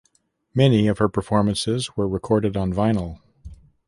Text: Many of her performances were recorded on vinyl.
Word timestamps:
Many 0.55 0.87
of 0.87 0.97
her 0.97 1.07
performances 1.07 1.95
were 1.95 2.07
recorded 2.09 2.57
on 2.57 2.73
vinyl. 2.73 3.19